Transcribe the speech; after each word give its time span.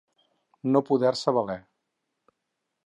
No 0.71 0.81
poder-se 0.87 1.35
valer. 1.39 1.59